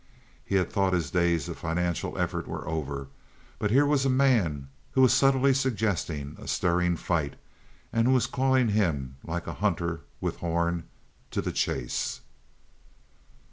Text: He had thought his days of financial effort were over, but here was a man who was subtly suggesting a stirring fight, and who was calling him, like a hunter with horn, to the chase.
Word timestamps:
He 0.43 0.55
had 0.55 0.71
thought 0.73 0.93
his 0.93 1.11
days 1.11 1.47
of 1.47 1.59
financial 1.59 2.17
effort 2.17 2.47
were 2.47 2.67
over, 2.67 3.09
but 3.59 3.69
here 3.69 3.85
was 3.85 4.03
a 4.03 4.09
man 4.09 4.67
who 4.93 5.01
was 5.01 5.13
subtly 5.13 5.53
suggesting 5.53 6.35
a 6.39 6.47
stirring 6.47 6.95
fight, 6.97 7.35
and 7.93 8.07
who 8.07 8.13
was 8.15 8.25
calling 8.25 8.69
him, 8.69 9.17
like 9.23 9.45
a 9.45 9.53
hunter 9.53 10.01
with 10.19 10.37
horn, 10.37 10.85
to 11.29 11.39
the 11.39 11.51
chase. 11.51 12.21